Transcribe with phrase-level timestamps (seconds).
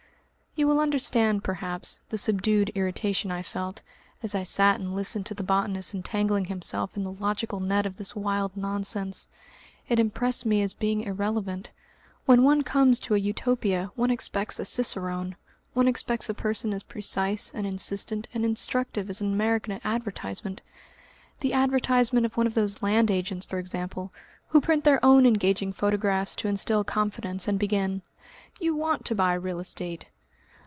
[0.53, 3.81] You will understand, perhaps, the subdued irritation I felt,
[4.21, 7.95] as I sat and listened to the botanist entangling himself in the logical net of
[7.95, 9.29] this wild nonsense.
[9.87, 11.71] It impressed me as being irrelevant.
[12.25, 15.37] When one comes to a Utopia one expects a Cicerone,
[15.71, 20.59] one expects a person as precise and insistent and instructive as an American advertisement
[21.39, 24.11] the advertisement of one of those land agents, for example,
[24.49, 28.01] who print their own engaging photographs to instil confidence and begin,
[28.59, 30.07] "You want to buy real estate."